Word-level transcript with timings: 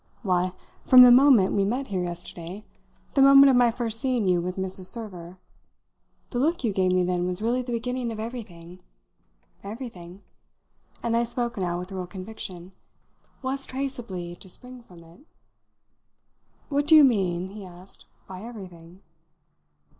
"Why, 0.23 0.53
from 0.83 1.03
the 1.03 1.11
moment 1.11 1.53
we 1.53 1.63
met 1.63 1.89
here 1.89 2.01
yesterday 2.01 2.65
the 3.13 3.21
moment 3.21 3.51
of 3.51 3.55
my 3.55 3.69
first 3.69 3.99
seeing 3.99 4.27
you 4.27 4.41
with 4.41 4.55
Mrs. 4.55 4.85
Server. 4.85 5.37
The 6.31 6.39
look 6.39 6.63
you 6.63 6.73
gave 6.73 6.91
me 6.91 7.03
then 7.03 7.27
was 7.27 7.39
really 7.39 7.61
the 7.61 7.71
beginning 7.71 8.11
of 8.11 8.19
everything. 8.19 8.79
Everything" 9.63 10.23
and 11.03 11.15
I 11.15 11.23
spoke 11.23 11.55
now 11.55 11.77
with 11.77 11.91
real 11.91 12.07
conviction 12.07 12.71
"was 13.43 13.67
traceably 13.67 14.35
to 14.39 14.49
spring 14.49 14.81
from 14.81 15.03
it." 15.03 15.19
"What 16.69 16.87
do 16.87 16.95
you 16.95 17.03
mean," 17.03 17.49
he 17.49 17.63
asked, 17.63 18.07
"by 18.25 18.41
everything?" 18.41 19.03